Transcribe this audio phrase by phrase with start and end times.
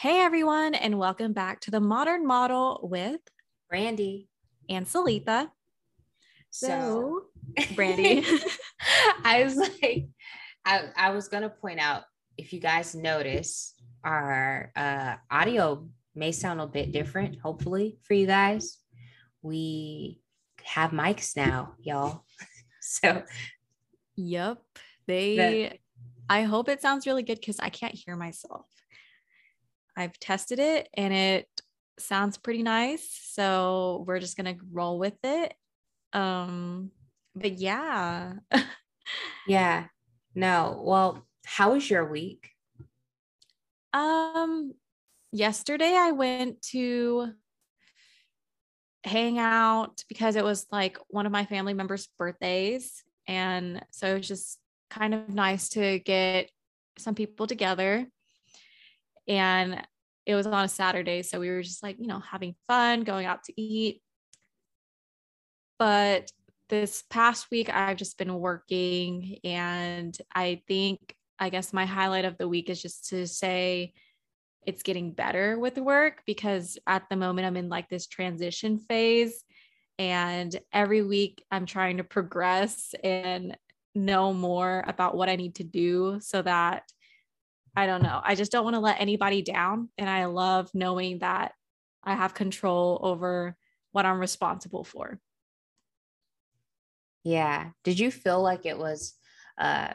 [0.00, 3.18] Hey everyone, and welcome back to the Modern Model with
[3.68, 4.28] Brandi
[4.68, 5.50] and Salita.
[6.50, 7.24] So,
[7.74, 8.24] Brandi,
[9.24, 10.06] I was like,
[10.64, 12.04] I, I was gonna point out
[12.36, 13.74] if you guys notice,
[14.04, 17.40] our uh, audio may sound a bit different.
[17.40, 18.78] Hopefully for you guys,
[19.42, 20.20] we
[20.62, 22.22] have mics now, y'all.
[22.80, 23.24] so,
[24.14, 24.58] yep,
[25.08, 25.80] they.
[26.30, 28.66] I hope it sounds really good because I can't hear myself.
[29.98, 31.48] I've tested it and it
[31.98, 33.18] sounds pretty nice.
[33.32, 35.54] So we're just gonna roll with it.
[36.12, 36.92] Um,
[37.34, 38.34] but yeah.
[39.48, 39.86] yeah.
[40.36, 40.80] No.
[40.84, 42.50] Well, how was your week?
[43.92, 44.74] Um,
[45.32, 47.32] yesterday I went to
[49.02, 53.02] hang out because it was like one of my family members' birthdays.
[53.26, 54.60] And so it was just
[54.90, 56.50] kind of nice to get
[56.98, 58.06] some people together.
[59.28, 59.86] And
[60.26, 61.22] it was on a Saturday.
[61.22, 64.02] So we were just like, you know, having fun, going out to eat.
[65.78, 66.30] But
[66.68, 69.38] this past week, I've just been working.
[69.44, 73.92] And I think, I guess my highlight of the week is just to say
[74.66, 79.44] it's getting better with work because at the moment I'm in like this transition phase.
[79.98, 83.56] And every week I'm trying to progress and
[83.94, 86.82] know more about what I need to do so that
[87.78, 88.20] I don't know.
[88.24, 89.88] I just don't want to let anybody down.
[89.96, 91.52] And I love knowing that
[92.02, 93.56] I have control over
[93.92, 95.20] what I'm responsible for.
[97.22, 97.70] Yeah.
[97.84, 99.14] Did you feel like it was,
[99.58, 99.92] uh,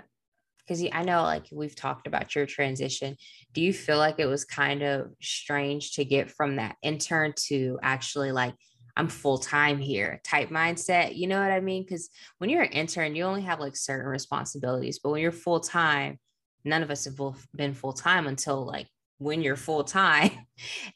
[0.60, 3.18] because I know like we've talked about your transition.
[3.52, 7.80] Do you feel like it was kind of strange to get from that intern to
[7.84, 8.56] actually like
[8.96, 11.18] I'm full time here type mindset.
[11.18, 11.84] You know what I mean?
[11.84, 15.60] Because when you're an intern, you only have like certain responsibilities, but when you're full
[15.60, 16.18] time,
[16.64, 17.20] none of us have
[17.56, 20.32] been full time until like when you're full time.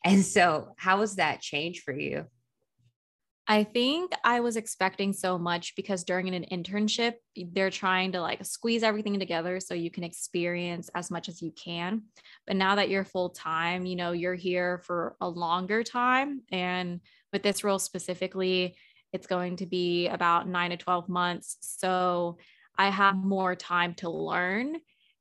[0.05, 2.25] And so, how was that change for you?
[3.49, 8.45] I think I was expecting so much because during an internship, they're trying to like
[8.45, 12.03] squeeze everything together so you can experience as much as you can.
[12.45, 16.41] But now that you're full time, you know, you're here for a longer time.
[16.51, 16.99] And
[17.31, 18.75] with this role specifically,
[19.13, 21.57] it's going to be about nine to 12 months.
[21.61, 22.37] So
[22.77, 24.75] I have more time to learn.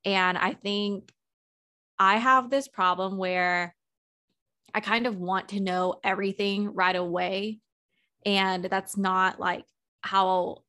[0.07, 1.11] And I think
[1.99, 3.75] I have this problem where
[4.73, 7.59] I kind of want to know everything right away.
[8.25, 9.65] And that's not like
[9.99, 10.63] how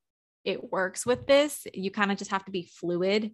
[0.44, 1.68] it works with this.
[1.72, 3.30] You kind of just have to be fluid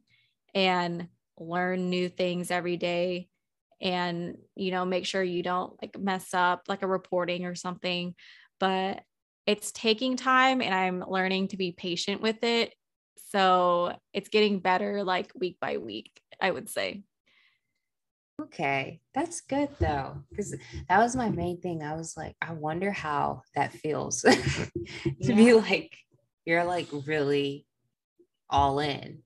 [0.55, 3.29] and learn new things every day
[3.81, 8.15] and you know make sure you don't like mess up like a reporting or something.
[8.61, 9.01] But
[9.47, 12.73] it's taking time and i'm learning to be patient with it
[13.17, 17.03] so it's getting better like week by week i would say
[18.43, 20.57] Okay, that's good though, because
[20.89, 21.85] that was my main thing.
[21.85, 24.71] I was like, I wonder how that feels to
[25.19, 25.35] yeah.
[25.37, 25.97] be like,
[26.45, 27.65] you're like really
[28.51, 29.23] all in.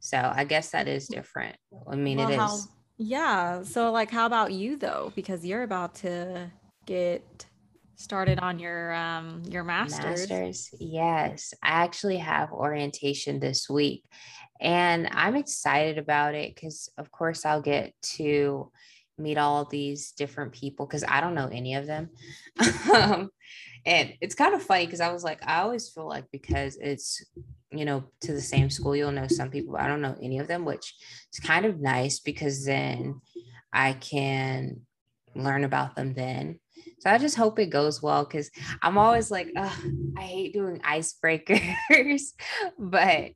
[0.00, 1.14] So I guess that is mm.
[1.14, 1.56] different.
[1.88, 2.68] I mean, well, it how, is.
[2.96, 3.62] Yeah.
[3.62, 5.12] So, like, how about you though?
[5.14, 6.50] Because you're about to
[6.84, 7.46] get
[7.98, 10.30] started on your um your masters.
[10.30, 10.70] Masters.
[10.78, 11.52] Yes.
[11.62, 14.04] I actually have orientation this week
[14.60, 18.70] and I'm excited about it because, of course, I'll get to
[19.16, 22.10] meet all these different people because I don't know any of them.
[22.92, 23.30] um,
[23.86, 27.24] and it's kind of funny because I was like, I always feel like because it's,
[27.70, 30.38] you know, to the same school, you'll know some people, but I don't know any
[30.38, 30.94] of them, which
[31.32, 33.20] is kind of nice because then
[33.72, 34.82] I can
[35.34, 36.58] learn about them then.
[37.00, 38.50] So I just hope it goes well because
[38.82, 42.22] I'm always like, I hate doing icebreakers,
[42.78, 43.30] but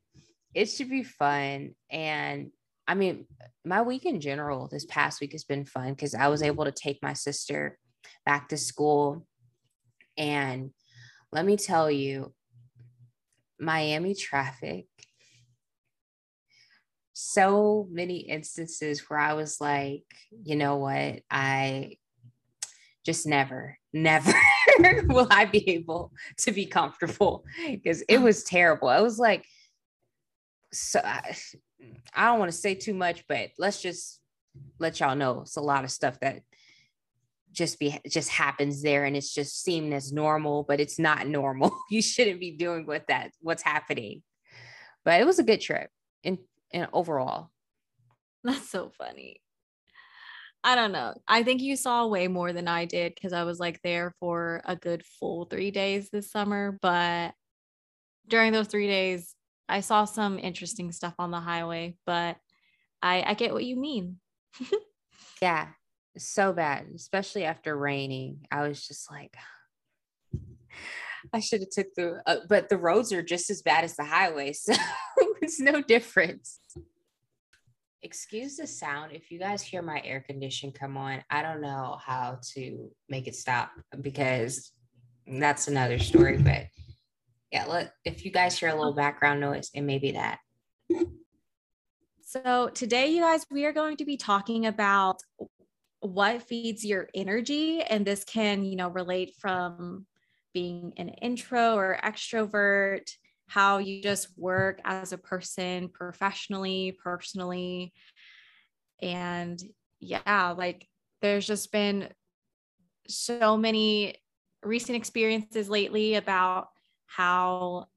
[0.53, 1.75] it should be fun.
[1.89, 2.51] And
[2.87, 3.25] I mean,
[3.63, 6.71] my week in general this past week has been fun because I was able to
[6.71, 7.77] take my sister
[8.25, 9.25] back to school.
[10.17, 10.71] And
[11.31, 12.33] let me tell you,
[13.59, 14.87] Miami traffic,
[17.13, 20.03] so many instances where I was like,
[20.43, 21.97] you know what, I
[23.05, 24.33] just never, never
[25.07, 28.23] will I be able to be comfortable because it mm.
[28.23, 28.87] was terrible.
[28.87, 29.45] I was like,
[30.71, 31.35] so I,
[32.13, 34.19] I don't want to say too much, but let's just
[34.79, 36.41] let y'all know it's a lot of stuff that
[37.51, 41.75] just be just happens there and it's just seen as normal, but it's not normal.
[41.89, 44.23] you shouldn't be doing what that what's happening.
[45.05, 45.89] But it was a good trip
[46.23, 46.39] in,
[46.73, 47.49] and overall.
[48.43, 49.42] That's so funny.
[50.63, 51.13] I don't know.
[51.27, 54.61] I think you saw way more than I did because I was like there for
[54.65, 56.77] a good full three days this summer.
[56.81, 57.33] But
[58.27, 59.35] during those three days,
[59.67, 62.37] I saw some interesting stuff on the highway, but
[63.01, 64.19] I I get what you mean.
[65.41, 65.67] yeah.
[66.17, 68.47] so bad, especially after raining.
[68.51, 69.35] I was just like,
[71.33, 74.05] I should have took the, uh, but the roads are just as bad as the
[74.05, 74.73] highway, so
[75.41, 76.59] it's no difference.
[78.03, 79.13] Excuse the sound.
[79.13, 83.27] If you guys hear my air condition come on, I don't know how to make
[83.27, 83.71] it stop
[84.01, 84.73] because
[85.25, 86.37] that's another story.
[86.37, 86.65] But
[87.49, 90.39] yeah, look, if you guys hear a little background noise, it may be that.
[92.21, 95.21] So today, you guys, we are going to be talking about
[96.01, 100.05] what feeds your energy, and this can, you know, relate from
[100.53, 103.09] being an intro or extrovert,
[103.47, 107.93] how you just work as a person professionally, personally.
[109.01, 109.61] And
[109.99, 110.87] yeah, like
[111.21, 112.09] there's just been
[113.07, 114.15] so many
[114.63, 116.67] recent experiences lately about
[117.05, 117.87] how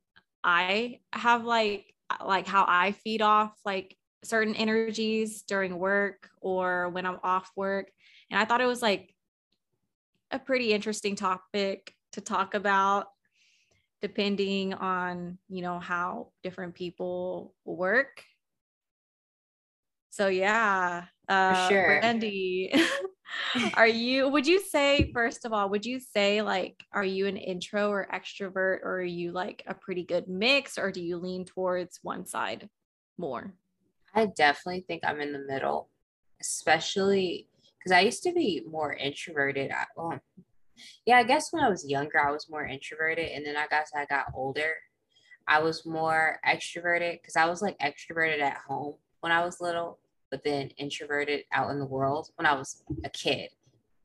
[0.42, 6.88] I have like uh, like how I feed off like certain energies during work or
[6.90, 7.90] when I'm off work.
[8.30, 9.14] And I thought it was like
[10.30, 13.06] a pretty interesting topic to talk about
[14.02, 18.22] depending on, you know, how different people work.
[20.10, 22.00] So yeah, uh, For sure.
[22.02, 22.80] Brandi,
[23.74, 27.36] are you, would you say, first of all, would you say like, are you an
[27.36, 31.44] intro or extrovert or are you like a pretty good mix or do you lean
[31.44, 32.68] towards one side
[33.18, 33.52] more?
[34.14, 35.90] I definitely think I'm in the middle,
[36.40, 39.70] especially because I used to be more introverted.
[39.70, 40.18] I, well,
[41.04, 43.30] yeah, I guess when I was younger, I was more introverted.
[43.30, 44.74] And then I guess I got older,
[45.48, 49.98] I was more extroverted because I was like extroverted at home when I was little,
[50.30, 53.50] but then introverted out in the world when I was a kid.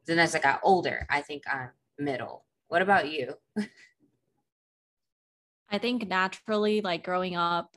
[0.05, 2.45] Then as I got older, I think I'm middle.
[2.67, 3.33] What about you?
[5.69, 7.75] I think naturally, like growing up,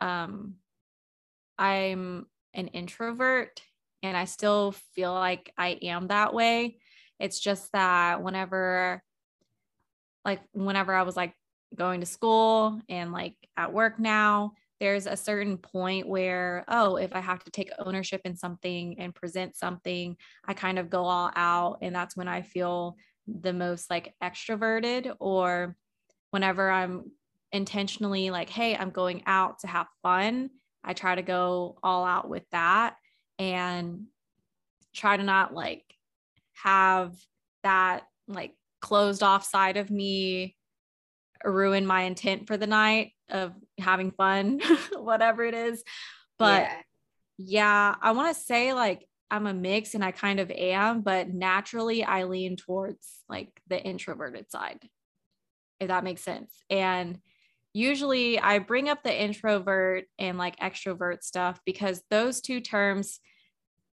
[0.00, 0.54] um,
[1.58, 3.62] I'm an introvert
[4.02, 6.78] and I still feel like I am that way.
[7.18, 9.02] It's just that whenever,
[10.24, 11.34] like, whenever I was like
[11.74, 17.14] going to school and like at work now, there's a certain point where, oh, if
[17.14, 20.16] I have to take ownership in something and present something,
[20.46, 21.78] I kind of go all out.
[21.82, 25.76] And that's when I feel the most like extroverted, or
[26.30, 27.10] whenever I'm
[27.52, 30.50] intentionally like, hey, I'm going out to have fun
[30.84, 32.96] I try to go all out with that
[33.38, 34.06] and
[34.94, 35.87] try to not like
[36.62, 37.14] have
[37.62, 40.56] that like closed off side of me
[41.44, 44.60] ruin my intent for the night of having fun,
[44.92, 45.82] whatever it is.
[46.38, 46.74] But yeah,
[47.38, 51.28] yeah I want to say like I'm a mix and I kind of am, but
[51.28, 54.80] naturally I lean towards like the introverted side,
[55.80, 56.52] if that makes sense.
[56.70, 57.18] And
[57.74, 63.20] usually I bring up the introvert and like extrovert stuff because those two terms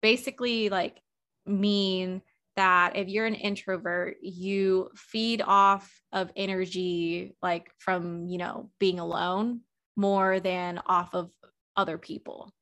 [0.02, 1.00] basically like
[1.46, 2.22] mean
[2.56, 8.98] that if you're an introvert, you feed off of energy like from, you know, being
[8.98, 9.60] alone
[9.96, 11.30] more than off of
[11.76, 12.52] other people.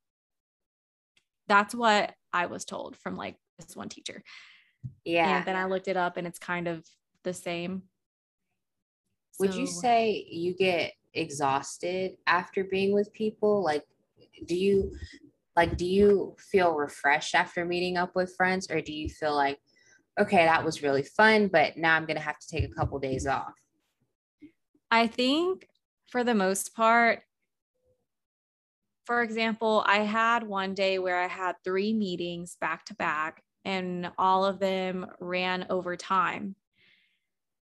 [1.49, 4.23] That's what I was told from like this one teacher.
[5.05, 5.39] Yeah.
[5.39, 6.85] And then I looked it up and it's kind of
[7.25, 7.83] the same.
[9.41, 13.65] Would so, you say you get exhausted after being with people?
[13.65, 13.85] Like,
[14.47, 14.93] do you
[15.57, 19.59] like do you feel refreshed after meeting up with friends, or do you feel like,
[20.19, 23.27] okay, that was really fun, but now I'm gonna have to take a couple days
[23.27, 23.53] off?
[24.91, 25.69] I think
[26.09, 27.21] for the most part,
[29.07, 34.11] for example, I had one day where I had three meetings back to back, and
[34.19, 36.55] all of them ran over time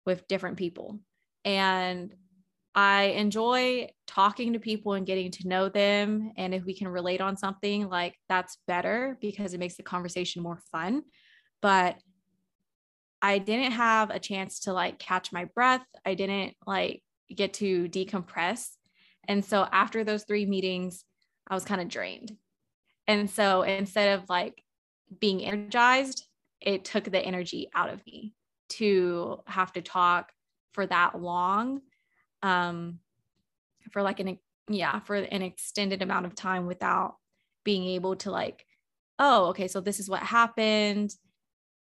[0.06, 0.99] with different people.
[1.44, 2.14] And
[2.75, 6.32] I enjoy talking to people and getting to know them.
[6.37, 10.42] And if we can relate on something, like that's better because it makes the conversation
[10.42, 11.02] more fun.
[11.62, 11.97] But
[13.22, 15.84] I didn't have a chance to like catch my breath.
[16.04, 17.02] I didn't like
[17.34, 18.68] get to decompress.
[19.28, 21.04] And so after those three meetings,
[21.48, 22.36] I was kind of drained.
[23.06, 24.62] And so instead of like
[25.18, 26.26] being energized,
[26.60, 28.34] it took the energy out of me
[28.70, 30.32] to have to talk
[30.72, 31.80] for that long
[32.42, 32.98] um,
[33.90, 37.16] for like an yeah for an extended amount of time without
[37.64, 38.64] being able to like
[39.18, 41.12] oh okay so this is what happened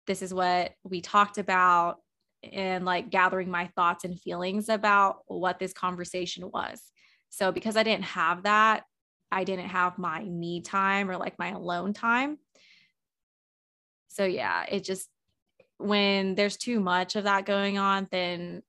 [0.09, 1.99] this is what we talked about
[2.43, 6.81] and like gathering my thoughts and feelings about what this conversation was
[7.29, 8.83] so because i didn't have that
[9.31, 12.37] i didn't have my me time or like my alone time
[14.09, 15.07] so yeah it just
[15.77, 18.61] when there's too much of that going on then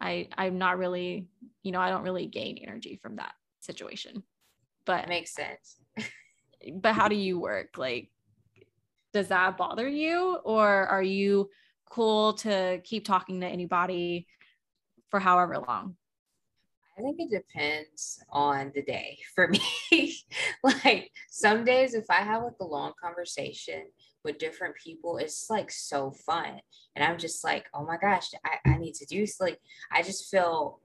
[0.00, 1.28] I I'm not really,
[1.62, 4.22] you know, I don't really gain energy from that situation.
[4.84, 5.76] But makes sense.
[6.74, 7.76] but how do you work?
[7.76, 8.10] Like
[9.18, 11.50] does that bother you or are you
[11.90, 14.28] cool to keep talking to anybody
[15.08, 15.96] for however long?
[16.96, 20.16] I think it depends on the day for me.
[20.62, 23.86] like some days, if I have like a long conversation
[24.24, 26.60] with different people, it's like so fun.
[26.94, 29.58] And I'm just like, oh my gosh, I, I need to do like
[29.90, 30.80] I just feel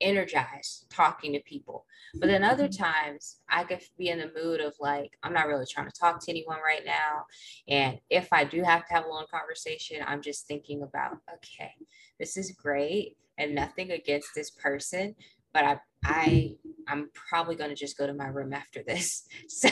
[0.00, 1.84] energized talking to people.
[2.14, 2.82] But then other mm-hmm.
[2.82, 6.24] times I could be in the mood of like, I'm not really trying to talk
[6.24, 7.24] to anyone right now.
[7.68, 11.72] And if I do have to have a long conversation, I'm just thinking about, okay,
[12.18, 15.14] this is great and nothing against this person,
[15.52, 16.56] but I I
[16.88, 19.24] I'm probably going to just go to my room after this.
[19.48, 19.68] So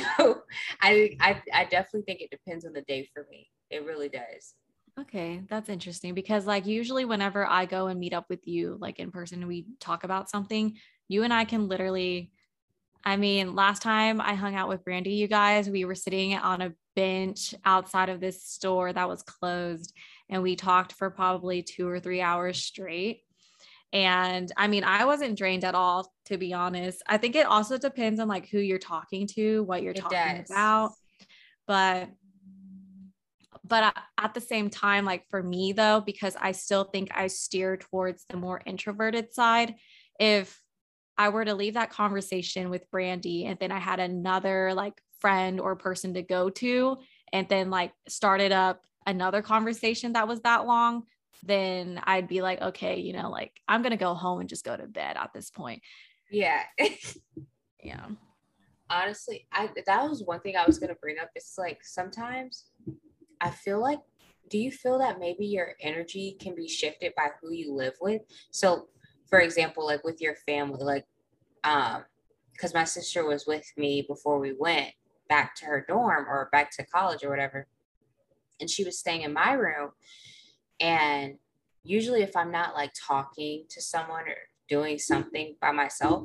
[0.80, 3.50] I, I I definitely think it depends on the day for me.
[3.70, 4.54] It really does.
[5.00, 8.98] Okay, that's interesting because like usually whenever I go and meet up with you like
[8.98, 10.76] in person we talk about something,
[11.06, 12.32] you and I can literally
[13.04, 16.60] I mean, last time I hung out with Brandi, you guys, we were sitting on
[16.60, 19.94] a bench outside of this store that was closed
[20.28, 23.22] and we talked for probably 2 or 3 hours straight.
[23.92, 27.02] And I mean, I wasn't drained at all to be honest.
[27.06, 30.38] I think it also depends on like who you're talking to, what you're it talking
[30.38, 30.50] does.
[30.50, 30.90] about.
[31.66, 32.10] But
[33.64, 37.76] but at the same time like for me though because i still think i steer
[37.76, 39.74] towards the more introverted side
[40.20, 40.62] if
[41.16, 45.60] i were to leave that conversation with brandi and then i had another like friend
[45.60, 46.96] or person to go to
[47.32, 51.02] and then like started up another conversation that was that long
[51.44, 54.76] then i'd be like okay you know like i'm gonna go home and just go
[54.76, 55.82] to bed at this point.
[56.30, 56.62] Yeah.
[57.80, 58.06] Yeah.
[58.90, 62.64] Honestly i that was one thing i was gonna bring up it's like sometimes
[63.40, 64.00] I feel like,
[64.50, 68.22] do you feel that maybe your energy can be shifted by who you live with?
[68.50, 68.88] So,
[69.28, 71.04] for example, like with your family, like,
[71.64, 72.04] um,
[72.52, 74.88] because my sister was with me before we went
[75.28, 77.66] back to her dorm or back to college or whatever,
[78.60, 79.90] and she was staying in my room.
[80.80, 81.34] And
[81.84, 84.36] usually, if I'm not like talking to someone or
[84.68, 86.24] doing something by myself,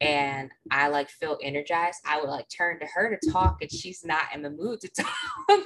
[0.00, 4.04] and I like feel energized, I would like turn to her to talk and she's
[4.04, 5.60] not in the mood to talk.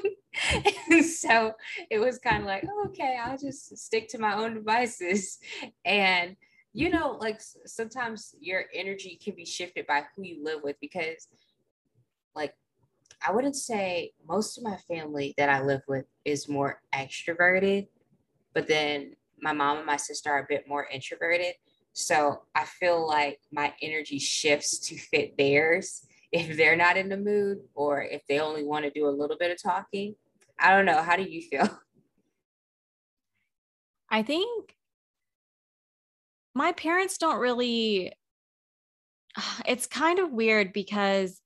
[0.90, 1.52] and so
[1.90, 5.38] it was kind of like, okay, I'll just stick to my own devices.
[5.84, 6.36] And,
[6.72, 11.26] you know, like sometimes your energy can be shifted by who you live with because,
[12.36, 12.54] like,
[13.26, 17.88] I wouldn't say most of my family that I live with is more extroverted,
[18.54, 21.54] but then my mom and my sister are a bit more introverted.
[21.92, 27.16] So I feel like my energy shifts to fit theirs if they're not in the
[27.16, 30.14] mood or if they only want to do a little bit of talking.
[30.58, 31.02] I don't know.
[31.02, 31.68] How do you feel?
[34.10, 34.74] I think
[36.54, 38.12] my parents don't really,
[39.66, 41.40] it's kind of weird because,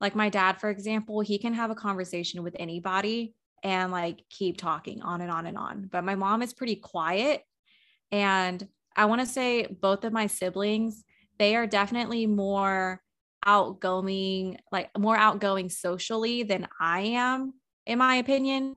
[0.00, 4.56] like, my dad, for example, he can have a conversation with anybody and like keep
[4.56, 5.88] talking on and on and on.
[5.90, 7.42] But my mom is pretty quiet.
[8.10, 8.66] And
[9.00, 11.04] I want to say both of my siblings,
[11.38, 13.00] they are definitely more
[13.46, 17.54] outgoing, like more outgoing socially than I am,
[17.86, 18.76] in my opinion.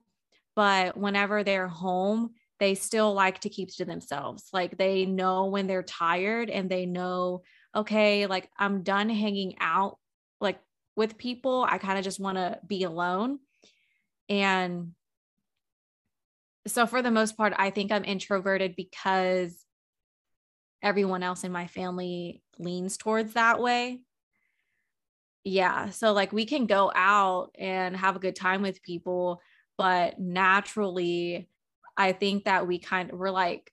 [0.56, 4.48] But whenever they're home, they still like to keep to themselves.
[4.50, 7.42] Like they know when they're tired and they know,
[7.76, 9.98] okay, like I'm done hanging out
[10.40, 10.58] like
[10.96, 11.66] with people.
[11.68, 13.40] I kind of just want to be alone.
[14.30, 14.92] And
[16.66, 19.63] so for the most part, I think I'm introverted because
[20.84, 24.00] everyone else in my family leans towards that way.
[25.42, 25.88] Yeah.
[25.90, 29.40] So, like, we can go out and have a good time with people,
[29.76, 31.48] but naturally,
[31.96, 33.70] I think that we kind of, we're like,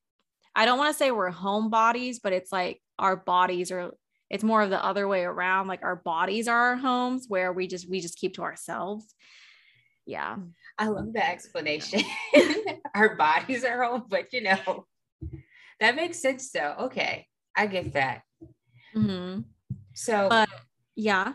[0.56, 3.91] I don't want to say we're homebodies, but it's like our bodies are,
[4.30, 5.68] it's more of the other way around.
[5.68, 9.13] Like, our bodies are our homes where we just, we just keep to ourselves.
[10.06, 10.38] Yeah.
[10.77, 12.01] I love the explanation.
[12.96, 14.88] our bodies are home, but you know,
[15.81, 16.75] that makes sense though.
[16.79, 17.27] Okay.
[17.55, 18.21] I get that.
[18.95, 19.41] Mm-hmm.
[19.93, 20.50] So, but
[20.95, 21.33] yeah.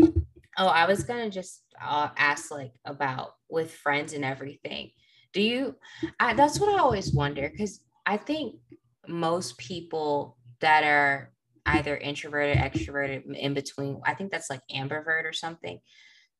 [0.00, 4.90] Oh, I was gonna just uh, ask like about with friends and everything.
[5.32, 5.76] Do you?
[6.18, 8.56] I, that's what I always wonder because I think
[9.06, 11.32] most people that are
[11.66, 14.00] either introverted, extroverted, in between.
[14.04, 15.80] I think that's like ambivert or something.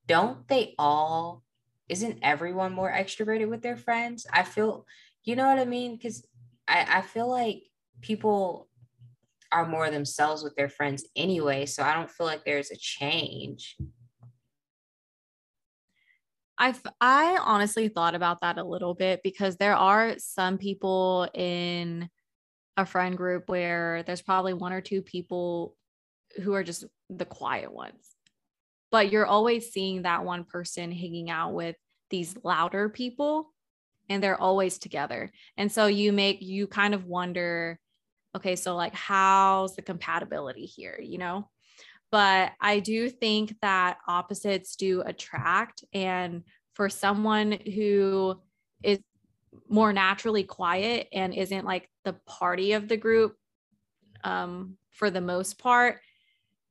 [0.07, 1.45] Don't they all?
[1.89, 4.27] Isn't everyone more extroverted with their friends?
[4.33, 4.87] I feel,
[5.25, 5.97] you know what I mean?
[5.97, 6.27] Because
[6.69, 7.63] I, I feel like
[8.03, 8.69] people
[9.51, 11.67] are more themselves with their friends anyway.
[11.67, 13.77] So I don't feel like there's a change.
[16.59, 22.09] I've I honestly thought about that a little bit because there are some people in
[22.77, 25.77] a friend group where there's probably one or two people
[26.43, 28.15] who are just the quiet ones.
[28.91, 31.77] but you're always seeing that one person hanging out with
[32.11, 33.53] these louder people
[34.09, 35.31] and they're always together.
[35.57, 37.79] And so you make you kind of wonder
[38.37, 41.49] okay, so like how's the compatibility here, you know?
[42.11, 48.41] But I do think that opposites do attract and for someone who
[48.83, 49.01] is
[49.69, 53.35] more naturally quiet and isn't like the party of the group
[54.25, 56.01] um, for the most part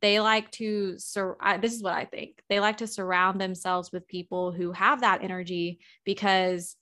[0.02, 3.92] they like to sur- I, this is what i think they like to surround themselves
[3.92, 6.76] with people who have that energy because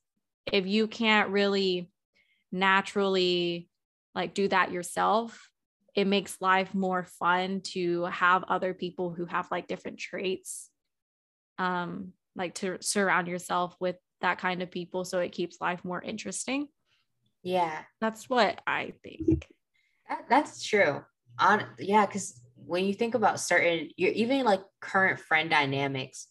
[0.52, 1.90] if you can't really
[2.52, 3.70] naturally
[4.14, 5.50] like do that yourself
[5.96, 10.70] it makes life more fun to have other people who have like different traits
[11.58, 16.02] um like to surround yourself with that kind of people so it keeps life more
[16.02, 16.68] interesting.
[17.44, 17.82] Yeah.
[18.02, 19.48] That's what i think.
[20.10, 21.04] That, that's true.
[21.40, 26.28] On yeah because when you think about certain you're even like current friend dynamics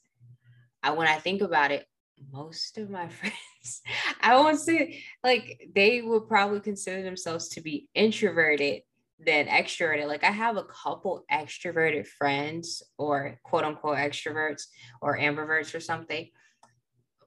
[0.83, 1.87] I, when i think about it
[2.33, 3.83] most of my friends
[4.21, 8.83] i won't say like they would probably consider themselves to be introverted
[9.25, 14.65] than extroverted like i have a couple extroverted friends or quote unquote extroverts
[15.01, 16.29] or ambiverts or something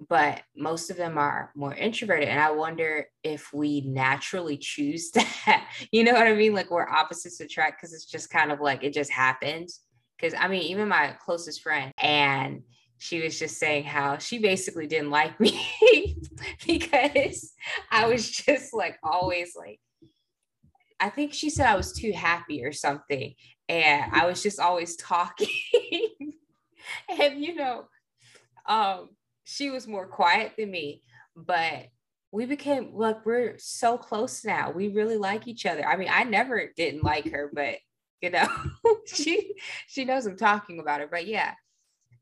[0.09, 2.29] but most of them are more introverted.
[2.29, 5.11] And I wonder if we naturally choose
[5.45, 5.69] that.
[5.91, 6.53] you know what I mean?
[6.53, 9.81] Like we're opposites attract because it's just kind of like it just happens.
[10.17, 12.63] Because I mean, even my closest friend, and
[12.97, 16.17] she was just saying how she basically didn't like me
[16.65, 17.53] because
[17.91, 19.79] I was just like always like,
[20.99, 23.35] I think she said I was too happy or something.
[23.69, 25.49] And I was just always talking.
[27.09, 27.85] and, you know,
[28.65, 29.09] um,
[29.43, 31.03] she was more quiet than me,
[31.35, 31.87] but
[32.31, 34.71] we became like we're so close now.
[34.71, 35.85] We really like each other.
[35.85, 37.75] I mean, I never didn't like her, but
[38.21, 38.47] you know,
[39.05, 39.55] she
[39.87, 41.07] she knows I'm talking about her.
[41.07, 41.53] But yeah.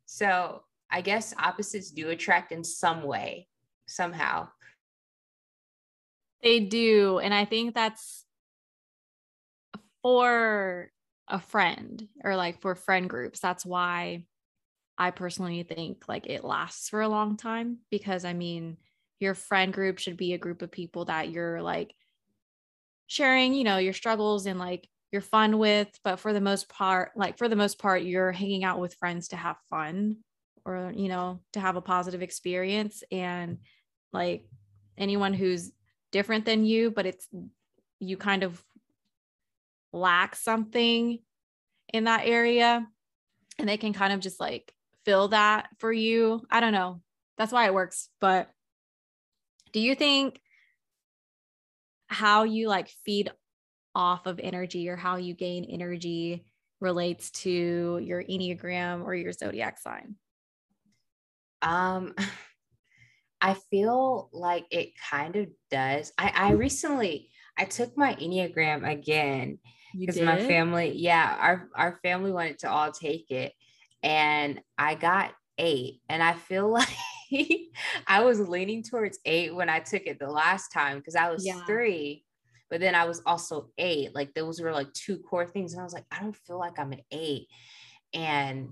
[0.06, 3.48] So I guess opposites do attract in some way,
[3.88, 4.50] somehow.
[6.44, 7.20] They do.
[7.20, 8.24] And I think that's
[10.02, 10.92] for
[11.28, 13.40] a friend or like for friend groups.
[13.40, 14.26] That's why
[14.98, 18.78] I personally think like it lasts for a long time because I mean,
[19.20, 21.96] your friend group should be a group of people that you're like
[23.08, 27.12] sharing, you know, your struggles and like you're fun with, but for the most part,
[27.16, 30.18] like for the most part, you're hanging out with friends to have fun
[30.66, 33.04] or, you know, to have a positive experience.
[33.12, 33.60] And
[34.12, 34.46] like
[34.98, 35.72] anyone who's
[36.12, 37.28] different than you, but it's
[38.00, 38.64] you kind of
[39.94, 41.20] lack something
[41.94, 42.86] in that area
[43.58, 44.74] and they can kind of just like
[45.06, 46.42] fill that for you.
[46.50, 47.02] I don't know.
[47.38, 48.10] That's why it works.
[48.20, 48.50] But
[49.72, 50.40] do you think
[52.08, 53.32] how you like feed
[53.94, 56.46] off of energy or how you gain energy
[56.82, 60.16] relates to your Enneagram or your zodiac sign?
[61.62, 62.14] Um,
[63.42, 66.12] I feel like it kind of does.
[66.18, 69.60] I, I recently I took my Enneagram again
[69.98, 73.54] because my family, yeah, our our family wanted to all take it
[74.04, 76.02] and I got eight.
[76.10, 76.88] And I feel like
[78.08, 81.46] I was leaning towards eight when I took it the last time because I was
[81.46, 81.64] yeah.
[81.66, 82.24] three,
[82.70, 84.14] but then I was also eight.
[84.14, 85.74] Like those were like two core things.
[85.74, 87.48] And I was like, I don't feel like I'm an eight.
[88.14, 88.70] And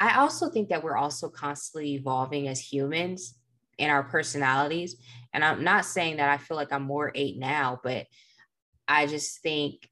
[0.00, 3.34] I also think that we're also constantly evolving as humans
[3.78, 4.96] in our personalities.
[5.32, 8.06] And I'm not saying that I feel like I'm more eight now, but
[8.86, 9.88] I just think,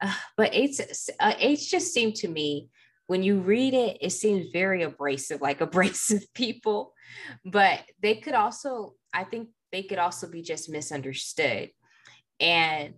[0.00, 2.68] uh, but eights, uh, eights just seem to me
[3.06, 6.94] when you read it, it seems very abrasive, like abrasive people,
[7.44, 11.70] but they could also, I think they could also be just misunderstood.
[12.40, 12.94] And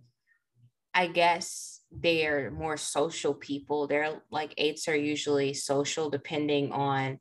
[0.94, 3.86] I guess they're more social people.
[3.86, 7.20] They're like eights are usually social, depending on,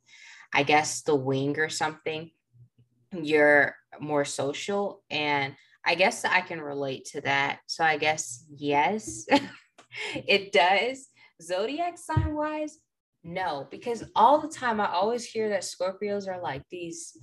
[0.52, 2.30] I guess, the wing or something.
[3.12, 5.02] You're more social.
[5.10, 7.60] And I guess I can relate to that.
[7.66, 9.26] So I guess, yes,
[10.14, 11.08] it does.
[11.42, 12.78] Zodiac sign wise,
[13.22, 17.16] no, because all the time I always hear that Scorpios are like these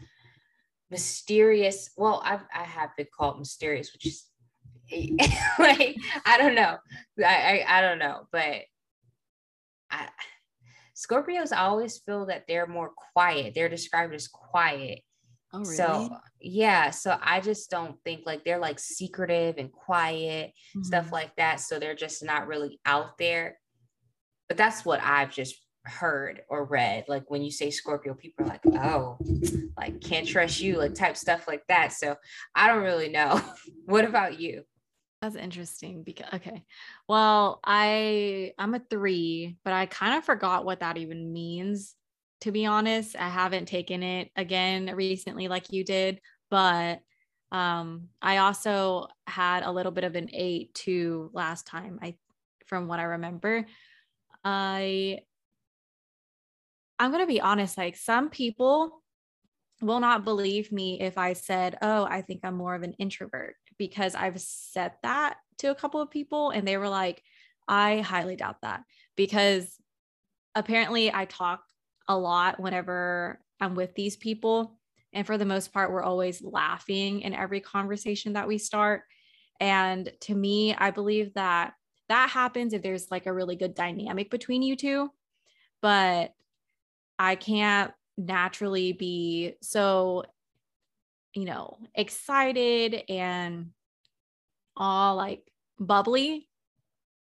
[0.89, 1.91] mysterious.
[1.97, 4.25] Well, I've I have been called mysterious, which is
[5.59, 6.77] like I don't know.
[7.19, 8.61] I, I I don't know, but
[9.89, 10.07] I
[10.95, 13.53] Scorpios always feel that they're more quiet.
[13.55, 14.99] They're described as quiet.
[15.53, 15.75] Oh, really?
[15.75, 20.83] So yeah, so I just don't think like they're like secretive and quiet, mm-hmm.
[20.83, 21.59] stuff like that.
[21.59, 23.57] So they're just not really out there.
[24.47, 28.49] But that's what I've just heard or read like when you say scorpio people are
[28.49, 29.17] like oh
[29.75, 32.15] like can't trust you like type stuff like that so
[32.53, 33.41] i don't really know
[33.85, 34.61] what about you
[35.21, 36.63] That's interesting because okay.
[37.07, 41.95] Well, I I'm a 3, but I kind of forgot what that even means
[42.41, 43.15] to be honest.
[43.15, 47.01] I haven't taken it again recently like you did, but
[47.51, 51.99] um I also had a little bit of an 8 too last time.
[52.01, 52.15] I
[52.65, 53.65] from what I remember.
[54.45, 55.21] I
[56.99, 59.01] I'm going to be honest like some people
[59.81, 63.55] will not believe me if I said, "Oh, I think I'm more of an introvert."
[63.81, 67.23] Because I've said that to a couple of people and they were like,
[67.67, 68.83] I highly doubt that
[69.15, 69.75] because
[70.53, 71.63] apparently I talk
[72.07, 74.77] a lot whenever I'm with these people.
[75.13, 79.01] And for the most part, we're always laughing in every conversation that we start.
[79.59, 81.73] And to me, I believe that
[82.07, 85.09] that happens if there's like a really good dynamic between you two.
[85.81, 86.35] But
[87.17, 90.25] I can't naturally be so
[91.33, 93.67] you know, excited and
[94.75, 95.43] all like
[95.79, 96.47] bubbly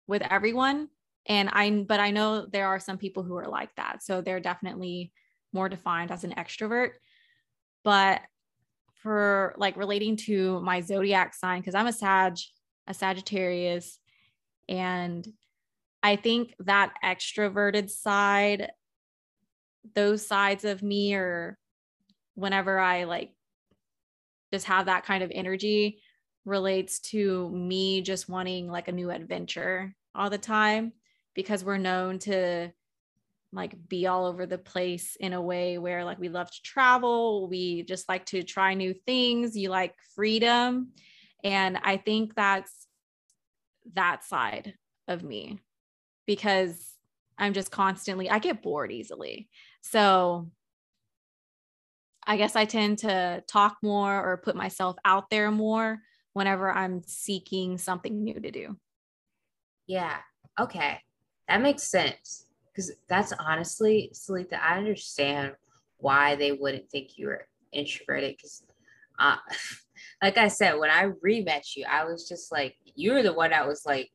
[0.07, 0.89] with everyone.
[1.27, 4.03] And I, but I know there are some people who are like that.
[4.03, 5.11] So they're definitely
[5.53, 6.91] more defined as an extrovert.
[7.83, 8.21] But
[8.95, 12.37] for like relating to my zodiac sign, because I'm a Sag,
[12.87, 13.99] a Sagittarius,
[14.67, 15.27] and
[16.03, 18.71] I think that extroverted side,
[19.95, 21.57] those sides of me are
[22.35, 23.31] whenever I like
[24.51, 26.01] just have that kind of energy
[26.45, 30.91] relates to me just wanting like a new adventure all the time
[31.35, 32.71] because we're known to
[33.53, 37.47] like be all over the place in a way where like we love to travel
[37.47, 40.89] we just like to try new things you like freedom.
[41.43, 42.87] And i think that's
[43.93, 44.75] that side
[45.07, 45.59] of me
[46.27, 46.95] because
[47.37, 49.49] i'm just constantly i get bored easily.
[49.81, 50.49] So
[52.31, 55.99] I guess I tend to talk more or put myself out there more
[56.31, 58.77] whenever I'm seeking something new to do.
[59.85, 60.15] Yeah.
[60.57, 61.01] Okay.
[61.49, 62.45] That makes sense.
[62.67, 65.55] Because that's honestly, Salita, I understand
[65.97, 68.37] why they wouldn't think you were introverted.
[68.37, 68.63] Because,
[69.19, 69.35] uh,
[70.23, 73.33] like I said, when I re met you, I was just like, you were the
[73.33, 74.09] one that was like,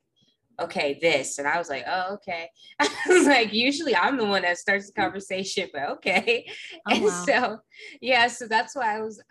[0.60, 1.38] okay, this.
[1.38, 2.48] And I was like, oh, okay.
[2.80, 5.04] I was like, usually I'm the one that starts the mm.
[5.04, 6.46] conversation, but okay.
[6.86, 7.24] Oh, and wow.
[7.26, 7.58] so,
[8.00, 9.22] yeah, so that's why I was,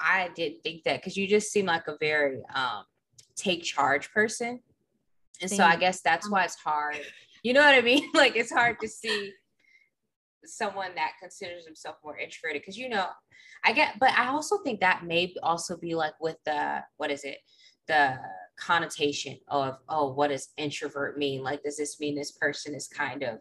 [0.00, 2.84] I didn't think that because you just seem like a very um,
[3.36, 4.60] take charge person.
[5.40, 7.00] And so I guess that's why it's hard.
[7.42, 8.08] You know what I mean?
[8.14, 9.32] like it's hard to see
[10.44, 13.06] someone that considers himself more introverted because you know,
[13.64, 17.24] I get, but I also think that may also be like with the, what is
[17.24, 17.38] it?
[17.88, 18.18] The
[18.56, 21.42] connotation of oh what does introvert mean?
[21.42, 23.40] Like does this mean this person is kind of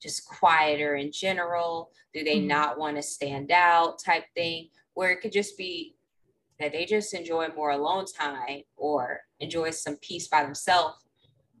[0.00, 1.90] just quieter in general?
[2.12, 2.48] Do they mm-hmm.
[2.48, 4.68] not want to stand out type thing?
[4.94, 5.96] Where it could just be
[6.60, 11.04] that they just enjoy more alone time or enjoy some peace by themselves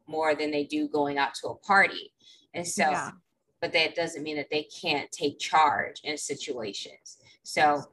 [0.06, 2.12] more than they do going out to a party.
[2.54, 3.10] And so yeah.
[3.60, 7.18] but that doesn't mean that they can't take charge in situations.
[7.42, 7.84] So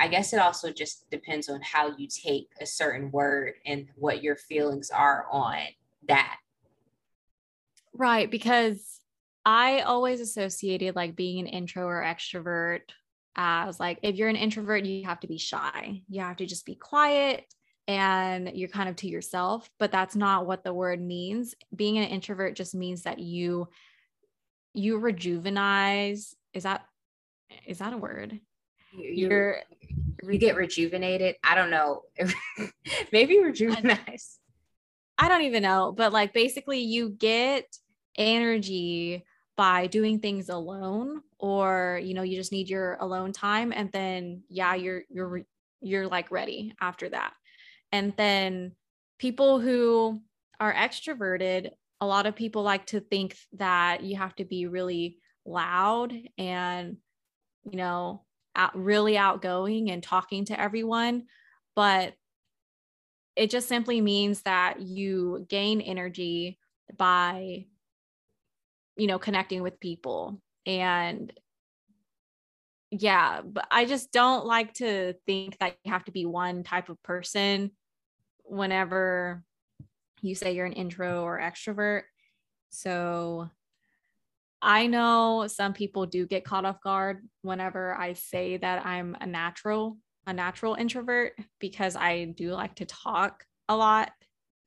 [0.00, 4.22] I guess it also just depends on how you take a certain word and what
[4.22, 5.58] your feelings are on
[6.08, 6.38] that.
[7.92, 8.30] Right.
[8.30, 9.00] Because
[9.44, 12.80] I always associated like being an intro or extrovert
[13.36, 16.00] as like if you're an introvert, you have to be shy.
[16.08, 17.44] You have to just be quiet
[17.86, 19.68] and you're kind of to yourself.
[19.78, 21.54] But that's not what the word means.
[21.76, 23.68] Being an introvert just means that you
[24.72, 26.34] you rejuvenize.
[26.54, 26.86] Is that
[27.66, 28.40] is that a word?
[28.92, 29.58] You're
[30.22, 31.36] you get rejuvenated.
[31.42, 32.02] I don't know.
[33.12, 34.36] Maybe rejuvenize.
[35.18, 37.66] I don't even know, but like basically you get
[38.16, 39.24] energy
[39.56, 44.42] by doing things alone or you know you just need your alone time and then
[44.48, 45.42] yeah you're you're
[45.80, 47.32] you're like ready after that.
[47.92, 48.72] And then
[49.18, 50.20] people who
[50.58, 55.18] are extroverted, a lot of people like to think that you have to be really
[55.46, 56.96] loud and
[57.64, 58.22] you know
[58.56, 61.24] out, really outgoing and talking to everyone,
[61.76, 62.14] but
[63.36, 66.58] it just simply means that you gain energy
[66.96, 67.66] by
[68.96, 70.40] you know connecting with people.
[70.66, 71.32] And
[72.92, 76.88] yeah but i just don't like to think that you have to be one type
[76.88, 77.70] of person
[78.42, 79.44] whenever
[80.22, 82.02] you say you're an intro or extrovert.
[82.70, 83.48] So
[84.62, 89.26] I know some people do get caught off guard whenever I say that I'm a
[89.26, 89.96] natural,
[90.26, 94.12] a natural introvert because I do like to talk a lot,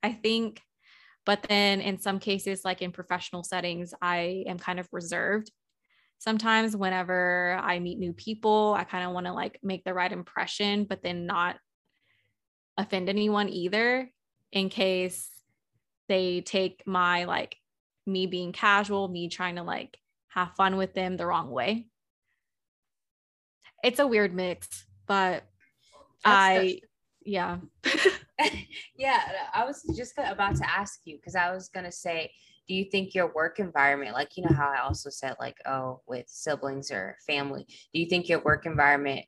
[0.02, 0.60] I think.
[1.24, 5.50] But then in some cases, like in professional settings, I am kind of reserved.
[6.18, 10.10] Sometimes whenever I meet new people, I kind of want to like make the right
[10.10, 11.56] impression, but then not
[12.76, 14.10] offend anyone either
[14.52, 15.30] in case
[16.08, 17.56] they take my like
[18.06, 21.86] me being casual, me trying to like have fun with them the wrong way.
[23.82, 25.44] It's a weird mix, but
[26.24, 26.74] that's, I, that's...
[27.24, 27.58] yeah.
[28.96, 29.20] yeah,
[29.52, 32.32] I was just about to ask you because I was going to say,
[32.66, 36.00] do you think your work environment, like, you know, how I also said, like, oh,
[36.06, 39.26] with siblings or family, do you think your work environment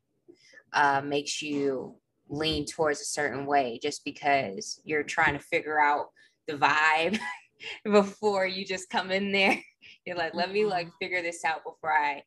[0.73, 1.97] uh, makes you
[2.29, 6.07] lean towards a certain way just because you're trying to figure out
[6.49, 7.19] the vibe
[7.85, 9.61] before you just come in there?
[10.05, 10.97] You're like, let me like mm-hmm.
[11.01, 12.23] figure this out before I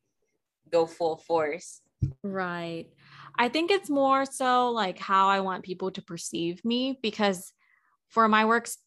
[0.71, 1.81] go full force.
[2.23, 2.87] Right.
[3.37, 7.53] I think it's more so like how I want people to perceive me because
[8.09, 8.77] for my works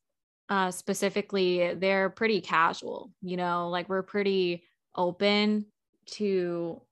[0.48, 5.64] uh, specifically, they're pretty casual, you know, like we're pretty open
[6.04, 6.82] to,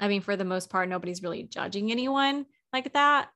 [0.00, 3.28] I mean, for the most part, nobody's really judging anyone like that.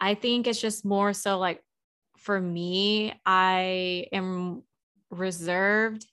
[0.00, 1.60] I think it's just more so like
[2.18, 4.62] for me, I am
[5.10, 6.06] reserved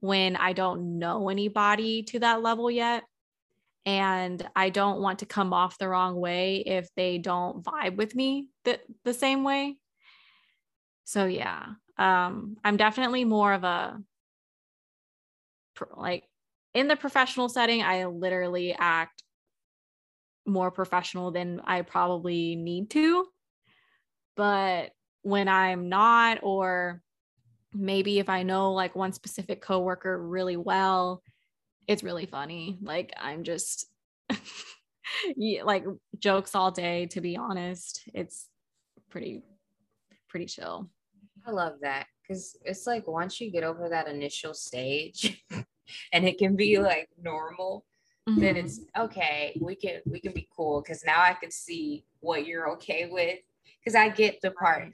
[0.00, 3.04] when I don't know anybody to that level yet.
[3.86, 8.14] And I don't want to come off the wrong way if they don't vibe with
[8.14, 9.76] me the, the same way.
[11.04, 11.64] So, yeah,
[11.98, 13.98] um, I'm definitely more of a
[15.96, 16.24] like
[16.74, 19.22] in the professional setting, I literally act
[20.46, 23.26] more professional than I probably need to.
[24.36, 27.02] But when I'm not, or
[27.72, 31.22] maybe if I know like one specific coworker really well,
[31.86, 32.78] it's really funny.
[32.82, 33.86] Like I'm just
[35.36, 35.84] yeah, like
[36.18, 38.02] jokes all day, to be honest.
[38.14, 38.48] It's
[39.10, 39.42] pretty,
[40.28, 40.88] pretty chill.
[41.46, 45.42] I love that because it's like once you get over that initial stage
[46.12, 47.84] and it can be like normal,
[48.28, 48.40] mm-hmm.
[48.40, 49.58] then it's okay.
[49.60, 53.38] We can we can be cool because now I can see what you're okay with.
[53.82, 54.92] Because I get the part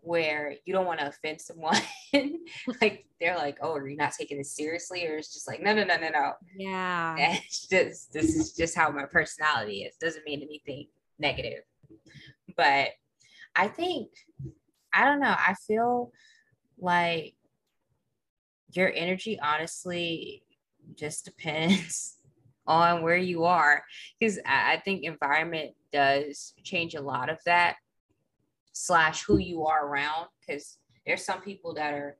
[0.00, 1.80] where you don't want to offend someone.
[2.80, 5.74] like they're like, "Oh, are you not taking this seriously?" Or it's just like, "No,
[5.74, 7.16] no, no, no, no." Yeah.
[7.18, 9.96] It's just this is just how my personality is.
[9.96, 11.64] Doesn't mean anything negative.
[12.56, 12.88] But
[13.56, 14.10] I think
[14.92, 15.34] I don't know.
[15.36, 16.12] I feel
[16.78, 17.34] like
[18.72, 20.44] your energy honestly
[20.96, 22.16] just depends
[22.66, 23.82] on where you are
[24.18, 27.76] because I think environment does change a lot of that
[28.72, 32.16] slash who you are around because there's some people that are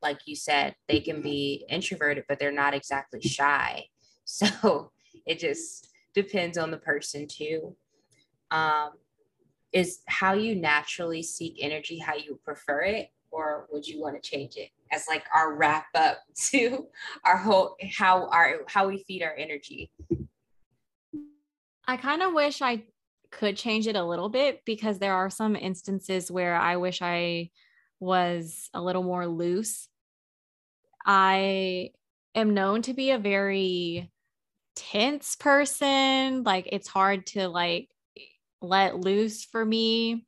[0.00, 3.84] like you said they can be introverted but they're not exactly shy.
[4.24, 4.92] So
[5.26, 7.76] it just depends on the person too.
[8.52, 8.92] Um,
[9.72, 14.30] is how you naturally seek energy how you prefer it or would you want to
[14.30, 14.68] change it?
[14.92, 16.18] As like our wrap up
[16.50, 16.86] to
[17.24, 19.90] our whole how our how we feed our energy.
[21.88, 22.84] I kind of wish i
[23.32, 27.50] could change it a little bit because there are some instances where i wish i
[27.98, 29.88] was a little more loose
[31.04, 31.90] i
[32.34, 34.10] am known to be a very
[34.76, 37.88] tense person like it's hard to like
[38.62, 40.24] let loose for me.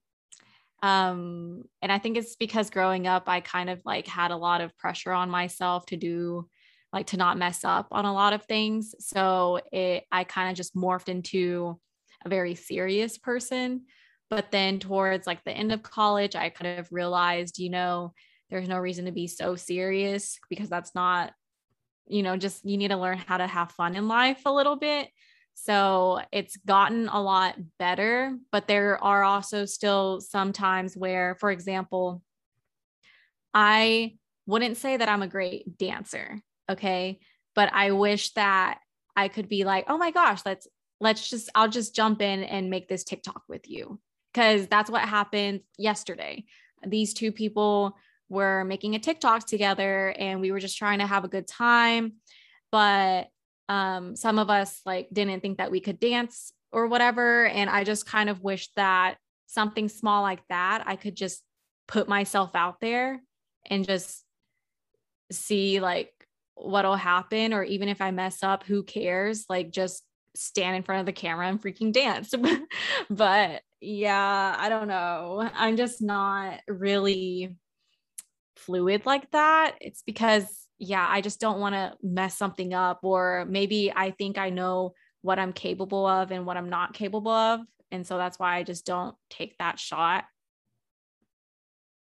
[0.83, 4.61] Um, and I think it's because growing up, I kind of like had a lot
[4.61, 6.49] of pressure on myself to do
[6.93, 8.95] like to not mess up on a lot of things.
[8.99, 11.81] So it I kind of just morphed into
[12.25, 13.83] a very serious person.
[14.31, 18.15] But then towards like the end of college, I kind of realized, you know,
[18.51, 21.33] there's no reason to be so serious because that's not,
[22.07, 24.77] you know, just you need to learn how to have fun in life a little
[24.77, 25.09] bit.
[25.55, 31.51] So it's gotten a lot better, but there are also still some times where, for
[31.51, 32.23] example,
[33.53, 37.21] I wouldn't say that I'm a great dancer, okay?
[37.55, 38.81] But I wish that
[39.17, 40.67] I could be like, "Oh my gosh, let's
[41.01, 44.01] let's just I'll just jump in and make this TikTok with you."
[44.33, 46.45] Cuz that's what happened yesterday.
[46.87, 47.97] These two people
[48.29, 52.15] were making a TikTok together and we were just trying to have a good time,
[52.73, 53.29] but
[53.69, 57.47] um, some of us like didn't think that we could dance or whatever.
[57.47, 61.43] And I just kind of wish that something small like that, I could just
[61.87, 63.23] put myself out there
[63.67, 64.25] and just
[65.31, 66.11] see like
[66.55, 67.55] what'll happen.
[67.55, 69.47] Or even if I mess up, who cares?
[69.49, 70.03] Like just
[70.35, 72.35] stand in front of the camera and freaking dance.
[73.11, 75.49] but yeah, I don't know.
[75.55, 77.57] I'm just not really
[78.57, 79.77] fluid like that.
[79.81, 80.47] It's because
[80.79, 83.01] yeah, I just don't want to mess something up.
[83.03, 87.33] Or maybe I think I know what I'm capable of and what I'm not capable
[87.33, 87.61] of.
[87.91, 90.25] And so that's why I just don't take that shot.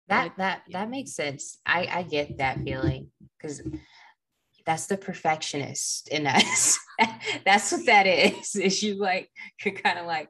[0.07, 1.57] That that that makes sense.
[1.65, 3.61] I I get that feeling because
[4.65, 6.77] that's the perfectionist in us.
[7.45, 8.55] that's what that is.
[8.55, 9.29] Is you like
[9.63, 10.29] you're kind of like,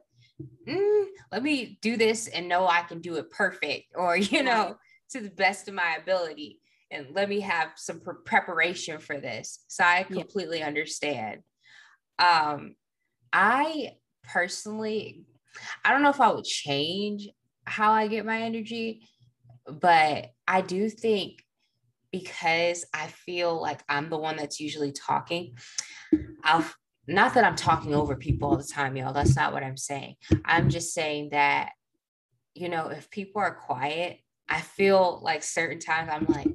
[0.68, 4.76] mm, let me do this and know I can do it perfect, or you know,
[5.10, 9.64] to the best of my ability and let me have some pre- preparation for this.
[9.68, 10.66] So I completely yeah.
[10.66, 11.40] understand.
[12.18, 12.76] Um,
[13.32, 13.92] I
[14.22, 15.24] personally,
[15.84, 17.28] I don't know if I would change
[17.64, 19.08] how I get my energy,
[19.66, 21.42] but I do think
[22.14, 25.56] because I feel like I'm the one that's usually talking,
[26.44, 26.64] I'll
[27.08, 29.12] not that I'm talking over people all the time, y'all.
[29.12, 30.14] That's not what I'm saying.
[30.44, 31.72] I'm just saying that,
[32.54, 36.48] you know, if people are quiet, I feel like certain times I'm like,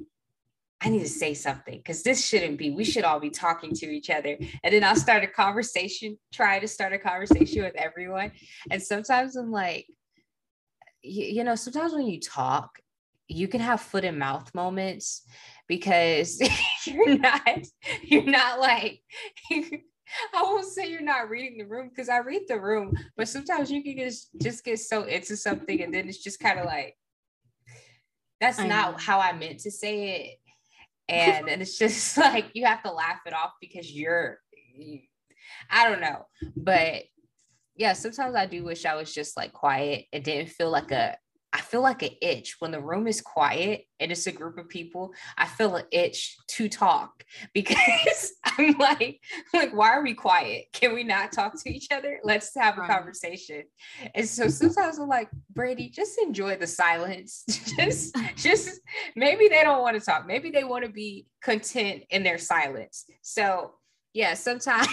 [0.80, 2.70] I need to say something because this shouldn't be.
[2.70, 4.38] We should all be talking to each other.
[4.64, 8.32] And then I'll start a conversation, try to start a conversation with everyone.
[8.70, 9.86] And sometimes I'm like,
[11.02, 12.80] you, you know, sometimes when you talk,
[13.30, 15.22] you can have foot and mouth moments
[15.68, 16.40] because
[16.86, 17.58] you're not,
[18.02, 19.02] you're not like,
[19.50, 23.70] I won't say you're not reading the room because I read the room, but sometimes
[23.70, 26.96] you can just just get so into something and then it's just kind of like
[28.40, 28.98] that's I not know.
[28.98, 30.40] how I meant to say it
[31.10, 34.38] and and it's just like you have to laugh it off because you're
[34.74, 35.00] you,
[35.70, 37.02] i don't know but
[37.76, 41.16] yeah sometimes i do wish i was just like quiet it didn't feel like a
[41.60, 44.70] I feel like an itch when the room is quiet and it's a group of
[44.70, 45.12] people.
[45.36, 47.22] I feel an itch to talk
[47.54, 49.20] because I'm like,
[49.52, 50.68] like, why are we quiet?
[50.72, 52.18] Can we not talk to each other?
[52.24, 53.64] Let's have a conversation.
[54.14, 57.44] And so sometimes I'm like, Brandi, just enjoy the silence.
[57.76, 58.80] just, just
[59.14, 60.26] maybe they don't want to talk.
[60.26, 63.04] Maybe they want to be content in their silence.
[63.20, 63.74] So
[64.14, 64.88] yeah, sometimes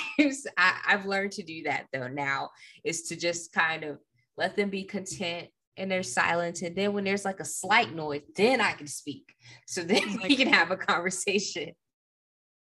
[0.58, 2.50] I, I've learned to do that though now
[2.84, 4.00] is to just kind of
[4.36, 5.48] let them be content
[5.78, 6.62] and there's silence.
[6.62, 9.34] And then when there's like a slight noise, then I can speak.
[9.68, 11.72] So then we can have a conversation.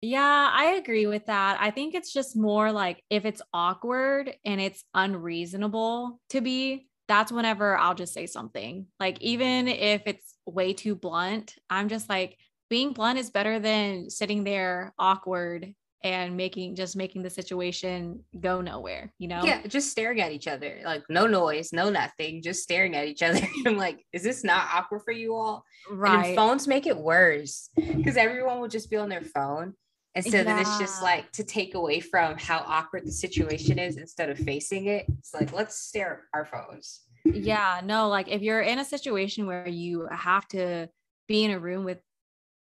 [0.01, 1.59] Yeah, I agree with that.
[1.61, 7.31] I think it's just more like if it's awkward and it's unreasonable to be, that's
[7.31, 8.87] whenever I'll just say something.
[8.99, 12.37] Like, even if it's way too blunt, I'm just like,
[12.69, 18.61] being blunt is better than sitting there awkward and making just making the situation go
[18.61, 19.43] nowhere, you know?
[19.45, 23.23] Yeah, just staring at each other, like no noise, no nothing, just staring at each
[23.23, 23.41] other.
[23.67, 25.65] I'm like, is this not awkward for you all?
[25.91, 26.35] Right.
[26.35, 29.75] phones make it worse because everyone will just be on their phone.
[30.15, 30.43] And so yeah.
[30.43, 34.39] then it's just like to take away from how awkward the situation is instead of
[34.39, 35.07] facing it.
[35.19, 37.03] It's like, let's stare at our phones.
[37.25, 40.89] Yeah, no, like if you're in a situation where you have to
[41.29, 41.99] be in a room with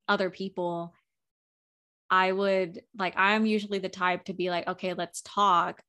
[0.09, 0.93] other people
[2.13, 5.83] I would like, I'm usually the type to be like, okay, let's talk.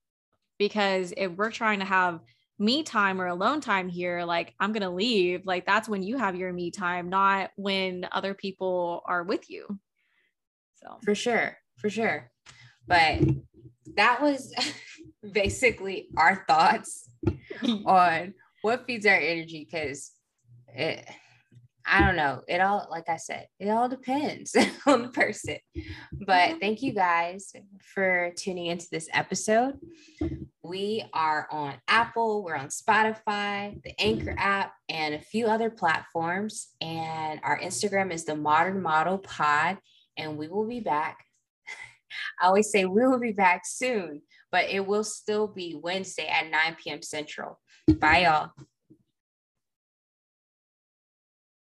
[0.58, 2.22] Because if we're trying to have
[2.58, 5.46] me time or alone time here, like I'm going to leave.
[5.46, 9.68] Like that's when you have your me time, not when other people are with you.
[10.76, 12.32] So, for sure, for sure.
[12.88, 13.20] But
[13.98, 14.54] that was
[15.34, 17.10] basically our thoughts
[17.86, 20.12] on what feeds our energy because
[20.70, 21.06] it
[21.86, 22.41] I don't know.
[22.48, 24.56] It all, like I said, it all depends
[24.88, 25.58] on the person.
[26.26, 27.54] But thank you guys
[27.93, 29.80] for tuning into this episode.
[30.63, 36.69] We are on Apple, we're on Spotify, the Anchor app, and a few other platforms.
[36.80, 39.78] And our Instagram is the Modern Model Pod,
[40.17, 41.26] and we will be back.
[42.41, 46.50] I always say we will be back soon, but it will still be Wednesday at
[46.50, 47.02] 9 p.m.
[47.02, 47.60] Central.
[48.00, 48.52] Bye, y'all.